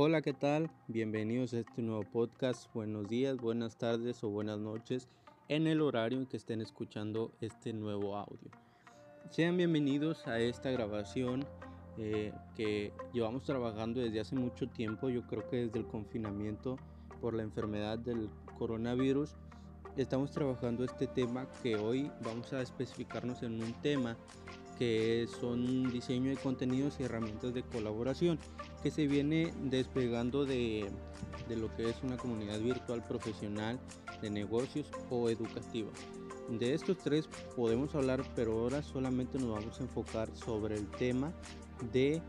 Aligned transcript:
Hola, 0.00 0.22
¿qué 0.22 0.32
tal? 0.32 0.70
Bienvenidos 0.86 1.52
a 1.54 1.58
este 1.58 1.82
nuevo 1.82 2.04
podcast. 2.04 2.72
Buenos 2.72 3.08
días, 3.08 3.36
buenas 3.36 3.76
tardes 3.76 4.22
o 4.22 4.28
buenas 4.28 4.60
noches 4.60 5.08
en 5.48 5.66
el 5.66 5.80
horario 5.80 6.20
en 6.20 6.26
que 6.26 6.36
estén 6.36 6.60
escuchando 6.60 7.32
este 7.40 7.72
nuevo 7.72 8.16
audio. 8.16 8.48
Sean 9.30 9.56
bienvenidos 9.56 10.28
a 10.28 10.38
esta 10.38 10.70
grabación 10.70 11.44
eh, 11.96 12.32
que 12.54 12.92
llevamos 13.12 13.42
trabajando 13.42 13.98
desde 13.98 14.20
hace 14.20 14.36
mucho 14.36 14.68
tiempo, 14.68 15.08
yo 15.08 15.26
creo 15.26 15.48
que 15.50 15.66
desde 15.66 15.80
el 15.80 15.86
confinamiento 15.88 16.78
por 17.20 17.34
la 17.34 17.42
enfermedad 17.42 17.98
del 17.98 18.30
coronavirus. 18.56 19.34
Estamos 19.96 20.30
trabajando 20.30 20.84
este 20.84 21.08
tema 21.08 21.48
que 21.60 21.74
hoy 21.74 22.08
vamos 22.22 22.52
a 22.52 22.62
especificarnos 22.62 23.42
en 23.42 23.60
un 23.60 23.72
tema 23.82 24.16
que 24.78 25.26
son 25.40 25.90
diseño 25.90 26.30
de 26.30 26.36
contenidos 26.36 27.00
y 27.00 27.02
herramientas 27.02 27.52
de 27.52 27.62
colaboración, 27.62 28.38
que 28.82 28.90
se 28.90 29.06
viene 29.06 29.52
despegando 29.64 30.44
de, 30.44 30.88
de 31.48 31.56
lo 31.56 31.74
que 31.74 31.90
es 31.90 31.96
una 32.02 32.16
comunidad 32.16 32.60
virtual 32.60 33.02
profesional 33.02 33.80
de 34.22 34.30
negocios 34.30 34.90
o 35.10 35.28
educativa. 35.28 35.90
De 36.48 36.74
estos 36.74 36.96
tres 36.98 37.28
podemos 37.56 37.94
hablar, 37.94 38.24
pero 38.34 38.52
ahora 38.52 38.82
solamente 38.82 39.38
nos 39.38 39.50
vamos 39.50 39.80
a 39.80 39.82
enfocar 39.82 40.34
sobre 40.34 40.76
el 40.76 40.88
tema 40.92 41.32
de 41.92 42.22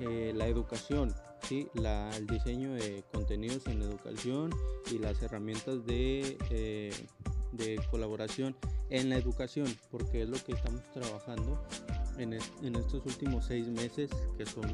eh, 0.00 0.32
la 0.34 0.46
educación, 0.46 1.14
¿sí? 1.42 1.68
el 1.74 2.26
diseño 2.26 2.74
de 2.74 3.04
contenidos 3.12 3.66
en 3.68 3.82
educación 3.82 4.50
y 4.90 4.98
las 4.98 5.22
herramientas 5.22 5.86
de, 5.86 6.36
eh, 6.50 6.92
de 7.52 7.80
colaboración 7.90 8.56
en 8.92 9.08
la 9.08 9.16
educación, 9.16 9.66
porque 9.90 10.22
es 10.22 10.28
lo 10.28 10.36
que 10.44 10.52
estamos 10.52 10.82
trabajando 10.92 11.58
en, 12.18 12.34
en 12.34 12.76
estos 12.76 13.04
últimos 13.06 13.46
seis 13.46 13.66
meses, 13.66 14.10
que 14.36 14.44
son 14.44 14.64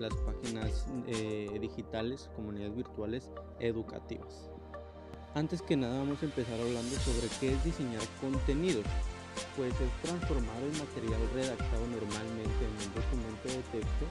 las 0.00 0.12
páginas 0.26 0.86
eh, 1.06 1.56
digitales, 1.60 2.28
comunidades 2.34 2.74
virtuales 2.74 3.30
educativas. 3.60 4.50
Antes 5.34 5.62
que 5.62 5.76
nada 5.76 5.98
vamos 5.98 6.20
a 6.22 6.26
empezar 6.26 6.60
hablando 6.60 6.96
sobre 6.96 7.28
qué 7.40 7.52
es 7.52 7.64
diseñar 7.64 8.02
contenidos. 8.20 8.84
Pues 9.56 9.72
es 9.80 10.02
transformar 10.02 10.62
el 10.62 10.78
material 10.78 11.20
redactado 11.34 11.86
normalmente 11.88 12.64
en 12.64 12.70
un 12.70 12.94
documento 12.94 13.48
de 13.48 13.80
texto 13.80 14.06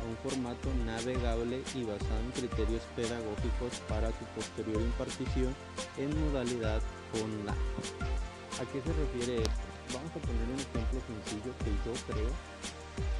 a 0.00 0.04
un 0.06 0.16
formato 0.22 0.72
navegable 0.86 1.62
y 1.74 1.82
basado 1.82 2.20
en 2.20 2.30
criterios 2.30 2.82
pedagógicos 2.94 3.80
para 3.88 4.08
su 4.10 4.24
posterior 4.36 4.80
impartición 4.80 5.52
en 5.98 6.20
modalidad 6.20 6.80
online. 7.12 8.37
¿A 8.58 8.64
qué 8.72 8.82
se 8.82 8.92
refiere 8.92 9.42
esto? 9.42 9.60
Vamos 9.94 10.10
a 10.10 10.18
poner 10.18 10.42
un 10.42 10.58
ejemplo 10.58 11.00
sencillo 11.06 11.54
que 11.62 11.70
yo 11.86 11.94
creo. 12.12 12.30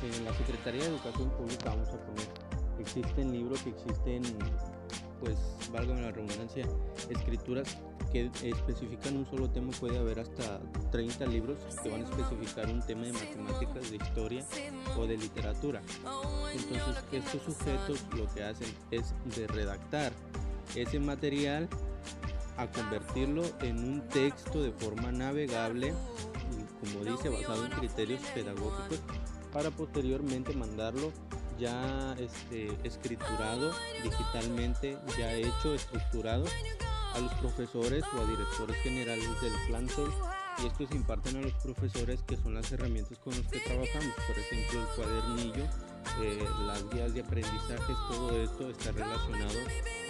En 0.03 0.25
la 0.25 0.35
Secretaría 0.35 0.83
de 0.83 0.89
Educación 0.89 1.31
Pública 1.31 1.71
vamos 1.71 1.89
a 1.91 2.05
poner, 2.05 2.27
existen 2.81 3.31
libros, 3.31 3.65
existen, 3.65 4.23
pues, 5.21 5.37
valga 5.71 5.95
la 5.95 6.11
redundancia, 6.11 6.67
escrituras 7.09 7.79
que 8.11 8.31
especifican 8.43 9.17
un 9.17 9.27
solo 9.27 9.49
tema, 9.49 9.71
puede 9.79 9.97
haber 9.99 10.19
hasta 10.19 10.61
30 10.91 11.27
libros 11.27 11.59
que 11.83 11.89
van 11.89 12.03
a 12.03 12.05
especificar 12.05 12.67
un 12.67 12.85
tema 12.85 13.03
de 13.03 13.13
matemáticas, 13.13 13.91
de 13.91 13.97
historia 13.97 14.45
o 14.97 15.07
de 15.07 15.19
literatura. 15.19 15.83
Entonces 16.53 17.05
estos 17.13 17.43
sujetos 17.43 18.05
lo 18.17 18.27
que 18.35 18.43
hacen 18.43 18.75
es 18.91 19.15
de 19.37 19.47
redactar 19.47 20.13
ese 20.75 20.99
material 20.99 21.69
a 22.59 22.67
convertirlo 22.67 23.43
en 23.61 23.79
un 23.79 24.09
texto 24.09 24.63
de 24.63 24.73
forma 24.73 25.11
navegable 25.11 25.95
como 26.81 27.05
dice, 27.05 27.29
basado 27.29 27.67
en 27.67 27.73
criterios 27.73 28.21
pedagógicos 28.35 29.01
para 29.53 29.71
posteriormente 29.71 30.53
mandarlo 30.55 31.13
ya 31.59 32.15
este, 32.19 32.69
escriturado 32.85 33.73
digitalmente, 34.03 34.97
ya 35.19 35.33
hecho, 35.33 35.75
estructurado 35.75 36.45
a 37.15 37.19
los 37.19 37.33
profesores 37.35 38.05
o 38.17 38.21
a 38.21 38.25
directores 38.27 38.77
generales 38.83 39.29
del 39.41 39.53
plantel 39.67 40.09
y 40.63 40.67
esto 40.67 40.87
se 40.87 40.97
imparten 40.97 41.37
a 41.37 41.41
los 41.41 41.55
profesores 41.55 42.23
que 42.23 42.37
son 42.37 42.55
las 42.55 42.71
herramientas 42.71 43.19
con 43.19 43.33
las 43.33 43.47
que 43.47 43.61
trabajamos, 43.61 44.15
por 44.27 44.39
ejemplo 44.39 44.81
el 44.81 44.89
cuadernillo, 44.97 45.65
eh, 46.21 46.45
las 46.67 46.89
guías 46.91 47.15
de 47.15 47.21
aprendizaje, 47.21 47.95
todo 48.09 48.43
esto 48.43 48.71
está 48.71 48.93
relacionado 48.93 49.59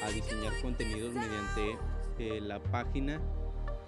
a 0.05 0.11
diseñar 0.11 0.53
contenidos 0.61 1.13
mediante 1.15 1.79
la 2.19 2.61
página 2.61 3.21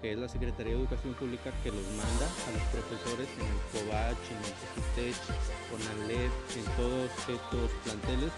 que 0.01 0.13
es 0.13 0.17
la 0.17 0.27
Secretaría 0.27 0.73
de 0.73 0.79
Educación 0.79 1.13
Pública 1.13 1.51
que 1.63 1.69
los 1.69 1.85
manda 1.91 2.25
a 2.25 2.51
los 2.51 2.63
profesores 2.73 3.29
en 3.37 3.45
el 3.45 3.61
COVACH, 3.71 4.25
en 4.31 4.37
el 4.41 4.53
CITECH, 4.73 5.21
con 5.69 5.79
ALEP, 5.93 6.31
en 6.57 6.65
todos 6.75 7.11
estos 7.29 7.71
planteles, 7.83 8.31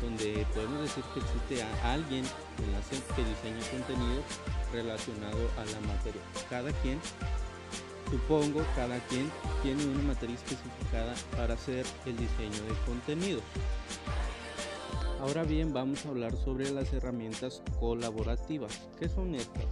donde 0.00 0.46
podemos 0.54 0.80
decir 0.82 1.04
que 1.12 1.20
existe 1.20 1.62
alguien 1.84 2.24
en 2.24 2.72
la 2.72 2.80
que 2.80 3.24
diseña 3.24 3.60
contenido 3.70 4.22
relacionado 4.72 5.50
a 5.58 5.64
la 5.66 5.80
materia. 5.92 6.22
Cada 6.48 6.72
quien, 6.80 6.98
supongo, 8.10 8.64
cada 8.74 8.98
quien 9.08 9.30
tiene 9.62 9.84
una 9.84 10.14
materia 10.14 10.34
especificada 10.34 11.14
para 11.36 11.54
hacer 11.54 11.84
el 12.06 12.16
diseño 12.16 12.62
de 12.64 12.74
contenidos. 12.86 13.42
Ahora 15.20 15.44
bien, 15.44 15.72
vamos 15.72 16.04
a 16.04 16.10
hablar 16.10 16.36
sobre 16.36 16.70
las 16.70 16.92
herramientas 16.92 17.62
colaborativas. 17.80 18.88
¿Qué 18.98 19.08
son 19.08 19.34
estas? 19.34 19.64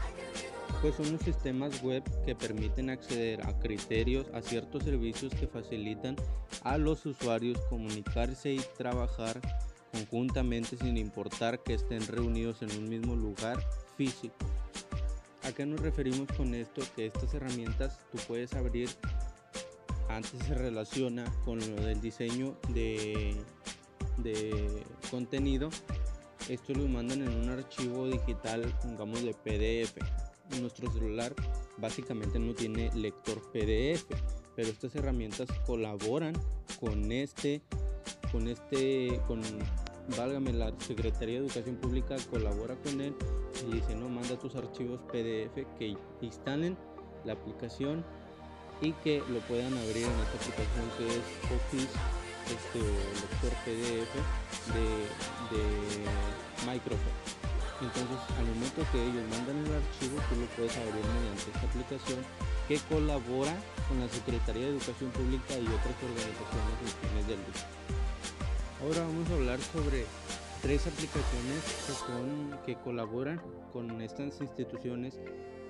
pues 0.85 0.97
son 0.97 1.13
los 1.13 1.23
sistemas 1.23 1.83
web 1.83 2.03
que 2.27 2.35
permiten 2.35 2.91
acceder 2.91 3.41
a 3.47 3.59
criterios, 3.59 4.27
a 4.35 4.43
ciertos 4.43 4.85
servicios 4.85 5.33
que 5.35 5.47
facilitan 5.47 6.15
a 6.63 6.77
los 6.77 7.07
usuarios 7.07 7.59
comunicarse 7.71 8.53
y 8.53 8.61
trabajar 8.77 9.41
conjuntamente 9.93 10.77
sin 10.77 10.99
importar 10.99 11.63
que 11.63 11.73
estén 11.73 12.07
reunidos 12.07 12.61
en 12.61 12.71
un 12.73 12.91
mismo 12.91 13.17
lugar 13.17 13.59
físico. 13.97 14.37
¿A 15.45 15.53
qué 15.53 15.65
nos 15.65 15.81
referimos 15.81 16.29
con 16.37 16.55
esto? 16.55 16.83
Que 16.95 17.07
estas 17.07 17.33
herramientas 17.33 17.99
tú 18.13 18.19
puedes 18.29 18.53
abrir, 18.53 18.91
antes 20.11 20.39
se 20.47 20.55
relaciona 20.55 21.25
con 21.47 21.61
lo 21.61 21.83
del 21.83 22.03
diseño 22.03 22.59
de, 22.75 23.37
de 24.19 24.84
contenido. 25.15 25.71
Esto 26.49 26.75
lo 26.75 26.89
mandan 26.89 27.23
en 27.23 27.33
un 27.43 27.49
archivo 27.49 28.07
digital, 28.09 28.63
pongamos 28.83 29.23
de 29.23 29.33
PDF 29.33 29.95
nuestro 30.61 30.91
celular 30.93 31.35
básicamente 31.79 32.39
no 32.39 32.55
tiene 32.55 32.91
lector 32.95 33.41
PDF, 33.53 34.05
pero 34.55 34.69
estas 34.69 34.95
herramientas 34.95 35.49
colaboran 35.67 36.35
con 36.79 37.11
este, 37.11 37.63
con 38.31 38.49
este, 38.49 39.21
con, 39.27 39.41
válgame, 40.17 40.53
la 40.53 40.73
Secretaría 40.79 41.41
de 41.41 41.47
Educación 41.47 41.77
Pública 41.77 42.17
colabora 42.31 42.77
con 42.77 43.01
él 43.01 43.15
y 43.69 43.75
dice, 43.75 43.95
no, 43.95 44.09
manda 44.09 44.39
tus 44.39 44.55
archivos 44.55 45.01
PDF 45.11 45.67
que 45.79 45.97
instalen 46.21 46.77
la 47.25 47.33
aplicación 47.33 48.05
y 48.81 48.93
que 48.93 49.23
lo 49.31 49.41
puedan 49.41 49.73
abrir 49.73 50.05
en 50.05 50.13
esta 50.21 50.37
aplicación 50.37 50.91
que 50.99 51.07
es 51.07 51.25
Office 51.57 51.99
este, 52.49 52.81
lector 52.81 53.53
PDF 53.65 54.13
de, 54.75 54.87
de 55.55 55.65
Microsoft. 56.67 57.45
Entonces, 57.81 58.19
al 58.39 58.47
momento 58.47 58.83
que 58.93 59.03
ellos 59.03 59.25
mandan 59.31 59.59
el 59.67 59.75
archivo, 59.75 60.17
tú 60.29 60.37
lo 60.41 60.47
puedes 60.57 60.77
abrir 60.79 61.05
mediante 61.05 61.51
esta 61.53 61.67
aplicación 61.67 62.19
que 62.69 62.79
colabora 62.89 63.55
con 63.89 64.01
la 64.01 64.09
Secretaría 64.09 64.65
de 64.65 64.71
Educación 64.71 65.11
Pública 65.11 65.59
y 65.59 65.67
otras 65.67 65.97
organizaciones 66.01 66.77
y 66.81 67.07
fines 67.07 67.27
del 67.27 67.39
lucro. 67.45 67.67
Ahora 68.83 69.01
vamos 69.01 69.31
a 69.31 69.35
hablar 69.35 69.61
sobre 69.61 70.07
tres 70.63 70.87
aplicaciones 70.87 71.61
que, 71.87 71.93
son, 71.93 72.59
que 72.65 72.75
colaboran 72.77 73.41
con 73.73 74.01
estas 74.01 74.41
instituciones 74.41 75.19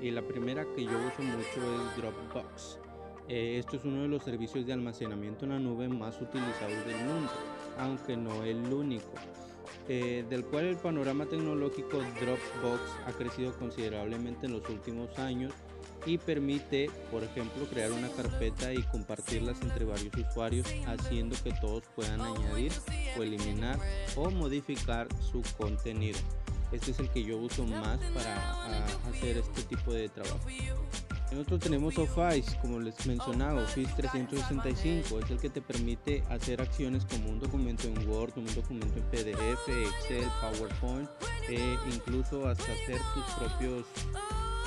y 0.01 0.11
la 0.11 0.23
primera 0.23 0.65
que 0.77 0.85
yo 0.85 0.91
uso 0.91 1.23
mucho 1.23 1.59
es 1.59 1.97
Dropbox. 1.97 2.79
Eh, 3.29 3.59
esto 3.59 3.77
es 3.77 3.85
uno 3.85 4.03
de 4.03 4.09
los 4.09 4.23
servicios 4.23 4.67
de 4.67 4.73
almacenamiento 4.73 5.45
en 5.45 5.53
la 5.53 5.59
nube 5.59 5.89
más 5.89 6.21
utilizados 6.21 6.85
del 6.87 6.97
mundo, 6.97 7.31
aunque 7.79 8.17
no 8.17 8.45
el 8.45 8.73
único. 8.73 9.13
Eh, 9.89 10.25
del 10.31 10.45
cual 10.45 10.65
el 10.65 10.77
panorama 10.77 11.27
tecnológico 11.27 11.99
Dropbox 11.99 12.81
ha 13.07 13.13
crecido 13.13 13.53
considerablemente 13.59 14.47
en 14.47 14.53
los 14.53 14.69
últimos 14.71 15.19
años 15.19 15.53
y 16.07 16.17
permite, 16.19 16.91
por 17.11 17.23
ejemplo, 17.23 17.67
crear 17.67 17.93
una 17.93 18.09
carpeta 18.09 18.73
y 18.73 18.83
compartirlas 18.85 19.61
entre 19.63 19.85
varios 19.85 20.15
usuarios, 20.15 20.67
haciendo 20.87 21.37
que 21.43 21.53
todos 21.61 21.85
puedan 21.95 22.21
añadir 22.21 22.73
o 23.19 23.23
eliminar 23.23 23.79
o 24.17 24.31
modificar 24.31 25.09
su 25.21 25.43
contenido. 25.57 26.19
Este 26.73 26.91
es 26.91 26.99
el 26.99 27.11
que 27.11 27.23
yo 27.23 27.37
uso 27.37 27.65
más 27.67 27.99
para 28.13 28.37
hacer 29.09 29.39
este 29.39 29.63
tipo 29.63 29.93
de 29.93 30.09
trabajo. 30.09 30.41
Nosotros 31.31 31.61
tenemos 31.61 31.99
Office, 31.99 32.57
como 32.61 32.79
les 32.79 33.07
mencionaba, 33.07 33.63
Office 33.63 33.93
365, 33.97 35.19
es 35.19 35.31
el 35.31 35.39
que 35.39 35.51
te 35.51 35.61
permite 35.61 36.23
hacer 36.31 36.61
acciones 36.61 37.05
como 37.07 37.31
un 37.31 37.41
documento 37.41 37.89
en 37.89 38.09
Word, 38.09 38.35
un 38.37 38.47
documento 38.55 38.99
en 38.99 39.05
PDF, 39.05 39.69
Excel, 39.69 40.29
PowerPoint, 40.41 41.09
e 41.49 41.77
incluso 41.93 42.47
hasta 42.47 42.65
hacer 42.65 43.01
tus 43.15 43.25
propios 43.35 43.87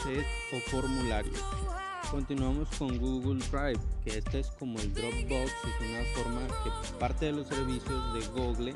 sets 0.03 0.27
o 0.53 0.69
formularios. 0.69 1.41
Continuamos 2.11 2.69
con 2.77 2.97
Google 2.97 3.43
Drive, 3.51 3.79
que 4.03 4.17
este 4.17 4.39
es 4.39 4.47
como 4.51 4.79
el 4.79 4.93
Dropbox, 4.93 5.51
es 5.51 5.89
una 5.89 6.23
forma 6.23 6.47
que 6.63 6.97
parte 6.99 7.25
de 7.27 7.31
los 7.33 7.47
servicios 7.47 8.13
de 8.13 8.27
Google 8.39 8.73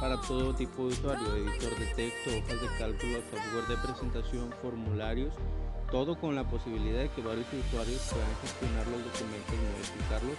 para 0.00 0.20
todo 0.22 0.54
tipo 0.54 0.88
de 0.88 0.94
usuario, 0.94 1.36
editor 1.36 1.78
de 1.78 1.86
texto, 1.94 2.30
hojas 2.30 2.60
de 2.60 2.78
cálculo, 2.78 3.18
software 3.30 3.66
de 3.68 3.76
presentación, 3.76 4.54
formularios, 4.62 5.34
todo 5.92 6.16
con 6.16 6.34
la 6.34 6.42
posibilidad 6.42 7.00
de 7.00 7.10
que 7.10 7.20
varios 7.20 7.46
usuarios 7.52 8.00
puedan 8.08 8.34
gestionar 8.40 8.86
los 8.88 9.04
documentos, 9.04 9.54
modificarlos 9.76 10.38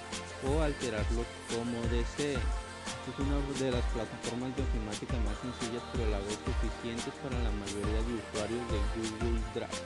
o 0.49 0.61
alterarlos 0.65 1.27
como 1.53 1.77
deseen. 1.93 2.41
Es 3.07 3.15
una 3.21 3.37
de 3.61 3.71
las 3.71 3.85
plataformas 3.93 4.49
de 4.57 4.63
ofimática 4.63 5.13
más 5.23 5.37
sencillas 5.39 5.83
pero 5.93 6.09
a 6.09 6.17
la 6.17 6.19
vez 6.25 6.39
suficientes 6.41 7.13
para 7.21 7.37
la 7.37 7.51
mayoría 7.53 8.01
de 8.01 8.11
usuarios 8.17 8.63
de 8.73 8.77
Google 8.97 9.39
Drive. 9.53 9.81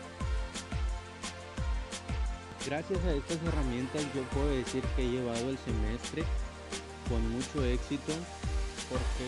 Gracias 2.65 3.03
a 3.03 3.11
estas 3.11 3.37
herramientas 3.43 4.01
yo 4.15 4.23
puedo 4.31 4.47
decir 4.47 4.83
que 4.95 5.03
he 5.03 5.11
llevado 5.11 5.49
el 5.51 5.57
semestre 5.59 6.23
con 7.11 7.21
mucho 7.29 7.63
éxito 7.65 8.13
porque 8.87 9.27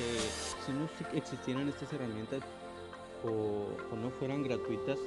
si 0.66 0.72
no 0.72 0.88
existieran 1.14 1.68
estas 1.68 1.92
herramientas 1.92 2.42
o, 3.24 3.96
no 3.96 4.10
fueran 4.12 4.44
gratuitas 4.44 4.98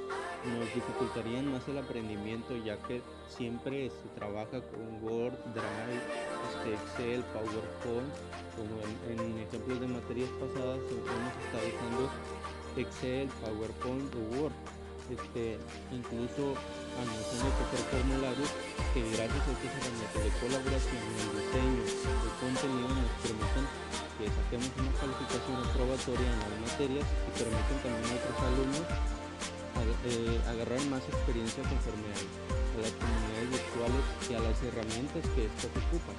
nos 0.51 0.73
dificultarían 0.73 1.51
más 1.51 1.67
el 1.67 1.77
aprendimiento 1.77 2.55
ya 2.57 2.77
que 2.83 3.01
siempre 3.29 3.89
se 3.89 4.09
trabaja 4.15 4.61
con 4.61 5.03
Word, 5.03 5.37
Drive, 5.53 6.03
este, 6.51 6.73
Excel, 6.73 7.23
PowerPoint 7.31 8.11
como 8.55 8.75
en, 9.09 9.39
ejemplos 9.39 9.79
de 9.79 9.87
materias 9.87 10.29
pasadas 10.39 10.79
hemos 10.91 11.33
estado 11.47 11.67
usando 11.71 12.09
Excel, 12.77 13.29
PowerPoint 13.41 14.15
o 14.15 14.41
Word. 14.41 14.53
Este, 15.11 15.59
incluso 15.91 16.55
anunciando 16.95 17.51
que 17.59 17.63
hacer 17.67 17.83
formularios 17.91 18.49
que 18.95 19.03
gracias 19.03 19.43
a 19.43 19.51
estas 19.51 19.71
herramientas 19.75 20.21
de 20.23 20.31
colaboración 20.39 20.95
el 20.95 21.29
diseño 21.43 21.83
de 21.83 22.29
contenido 22.39 22.87
nos 22.87 23.11
permiten 23.19 23.65
que 24.15 24.31
saquemos 24.31 24.71
una 24.79 24.93
calificación 24.95 25.59
aprobatoria 25.59 26.23
en 26.23 26.39
las 26.39 26.55
materias 26.71 27.03
y 27.03 27.29
permiten 27.35 27.77
también 27.83 28.07
a 28.07 28.15
otros 28.15 28.37
alumnos 28.47 28.85
eh, 30.05 30.41
agarrar 30.49 30.81
más 30.87 31.01
experiencia 31.07 31.63
conforme 31.63 32.07
a, 32.11 32.81
las 32.81 32.91
comunidades 32.91 33.49
virtuales 33.51 34.03
y 34.29 34.33
a 34.33 34.39
las 34.39 34.57
herramientas 34.63 35.23
que 35.35 35.45
estas 35.45 35.71
ocupan. 35.71 36.17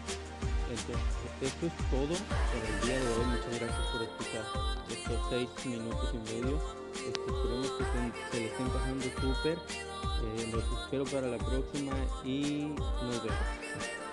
Entonces, 0.70 0.96
esto 1.42 1.66
es 1.66 1.76
todo 1.90 2.14
por 2.14 2.62
el 2.64 2.76
día 2.86 2.98
de 2.98 3.08
hoy. 3.12 3.24
Muchas 3.26 3.60
gracias 3.60 3.86
por 3.92 4.02
escuchar 4.02 4.44
estos 4.88 5.20
seis 5.30 5.48
minutos 5.66 6.14
y 6.14 6.18
medio. 6.32 6.56
Este, 6.94 7.10
esperemos 7.10 7.70
que 7.72 7.84
se, 7.84 8.30
se 8.30 8.40
le 8.40 8.46
estén 8.46 8.68
pasando 8.68 9.04
súper. 9.20 9.58
Eh, 9.58 10.48
los 10.52 10.64
espero 10.80 11.04
para 11.04 11.26
la 11.26 11.38
próxima 11.38 11.92
y 12.24 12.74
nos 13.02 13.22
vemos. 13.22 14.03